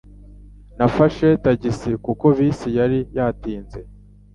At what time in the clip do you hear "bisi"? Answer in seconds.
2.37-2.67